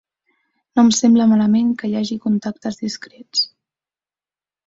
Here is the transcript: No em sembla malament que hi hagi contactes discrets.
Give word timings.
No 0.77 0.83
em 0.83 0.87
sembla 0.99 1.27
malament 1.33 1.67
que 1.81 1.91
hi 1.91 1.93
hagi 1.99 2.17
contactes 2.25 2.79
discrets. 2.81 3.47